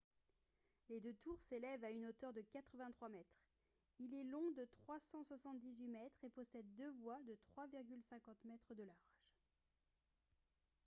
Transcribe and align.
les 0.89 0.99
deux 0.99 1.13
tours 1.21 1.39
s'élèvent 1.43 1.83
à 1.83 1.91
une 1.91 2.07
hauteur 2.07 2.33
de 2.33 2.41
83 2.53 3.09
mètres 3.09 3.37
il 3.99 4.11
est 4.15 4.23
long 4.23 4.49
de 4.57 4.65
378 4.71 5.89
mètres 5.89 6.23
et 6.23 6.29
possède 6.31 6.65
deux 6.73 6.89
voies 7.03 7.21
de 7.27 7.37
3,50 7.55 8.19
m 8.45 8.57
de 8.77 8.83
large 8.83 9.15